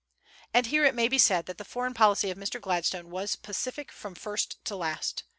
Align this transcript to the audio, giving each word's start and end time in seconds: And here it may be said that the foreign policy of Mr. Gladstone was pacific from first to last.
And 0.51 0.65
here 0.65 0.83
it 0.83 0.95
may 0.95 1.07
be 1.07 1.19
said 1.19 1.45
that 1.45 1.59
the 1.59 1.63
foreign 1.63 1.93
policy 1.93 2.31
of 2.31 2.37
Mr. 2.39 2.59
Gladstone 2.59 3.11
was 3.11 3.35
pacific 3.35 3.91
from 3.91 4.15
first 4.15 4.57
to 4.65 4.75
last. 4.75 5.25